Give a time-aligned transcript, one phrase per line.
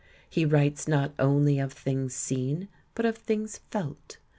[0.27, 4.17] He writes not only of things seen, but of things felt.